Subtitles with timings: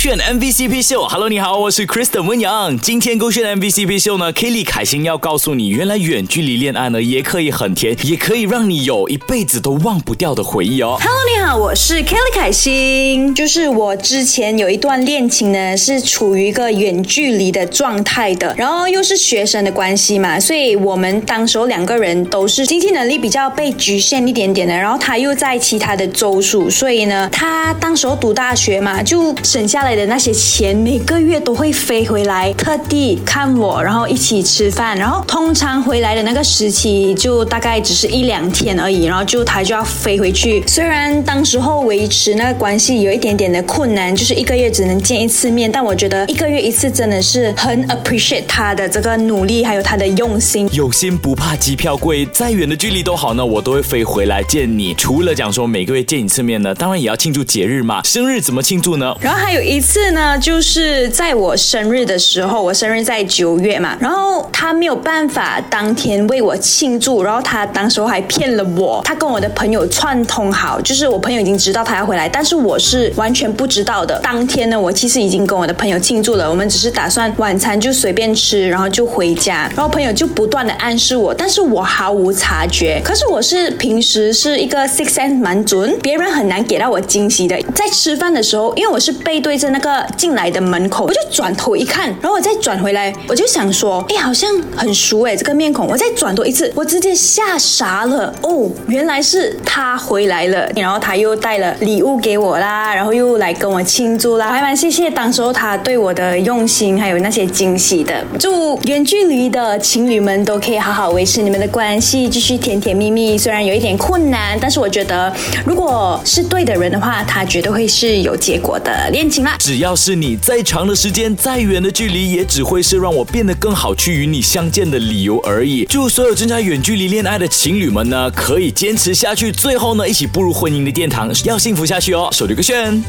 [0.00, 1.02] 勾选 MVCp 秀。
[1.02, 2.78] Hello，你好，我是 Kristen 温阳。
[2.78, 10.96] 今天勾选 MVCp 秀呢，Kelly 凯欣要告诉你，原来远距离恋爱呢，也可以很甜，也可以让你有一辈子都忘不掉的回忆哦。
[10.98, 13.34] Hello，你好，我是 Kelly 凯欣。
[13.34, 40.62] 就是我之前有一段恋情呢，是处于一个远距离的状态的，然后又是学生的关系嘛，所以我们当时候两个人都是经济能力比较被局限一点点的，然后他又在其他的州属，所以呢，他当时候读大学嘛，就省下的那些钱，每个月都会飞回来，特地看我，然后一起吃饭，然后通常回来的那个时期就大概只是一两天而已，然后就他就要飞回去。
[40.66, 50.68] 虽然当时候维持那个关系有一点点的困难，就是一个月只能见一次面，但我觉得一个月一次真的是很 appreciate 他的这个努力，还有他的用心。
[50.72, 54.94] 有心不怕机票贵，再远的距离都好呢，我都会飞回来见你。
[54.94, 58.02] 除了讲说每个月见一次面呢，当然也要庆祝节日嘛。
[58.04, 59.16] 生日怎么庆祝呢？
[59.20, 74.20] 然后还有一次呢，就是在我生日的时候，我生日在九月嘛，然后他没有办法当天为我庆祝，然后他当时候还骗了我，他跟我的朋友串通好，就是我朋友已经知道他要回来，但是我是完全不知道的。
[74.20, 83.00] 当天呢，我其实已经跟我的朋友庆祝了，我们只是打算晚餐就随便吃，然后就回家，然后朋友就不断的暗示我，但是我毫无察觉。
[83.04, 87.60] 可是我是平时是一个 six sense 蛮准，别人很难给到我惊喜的。
[87.74, 95.86] 在吃饭的时候，因为我是背对着那个进来的门口，我就转头一看，然后我再转回来，我就想说，哎，好像很熟哎，这个面孔。
[95.86, 98.32] 我再转多一次，我直接吓傻了。
[98.42, 108.24] 哦，原来是他回来了，然后他又带了礼物给我啦，然后又来跟我庆祝啦，还蛮谢谢当时候他对我的用心，还有那些惊喜的。
[108.38, 113.36] 祝远距离的情侣们都可以好好维持你们的关系，继续甜甜蜜蜜。
[113.38, 115.32] 虽然有一点困难，但是我觉得
[115.64, 119.56] 如果是对的人的话，他绝对会是有结果的恋情啦。
[119.60, 125.84] 只要是你再长的时间，再远的距离，也只会是让我变得更好去与你相见的理由而已。
[125.84, 132.30] 祝所有正在远距离恋爱的情侣们呢，可以坚持下去，最后呢，一起步入婚姻的殿堂，要幸福下去哦！
[132.32, 133.02] 手这个炫。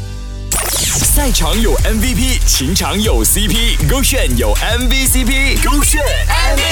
[1.15, 6.70] 赛场有 MVP，情场有 CP，勾选有 MVCp，勾选 MVP。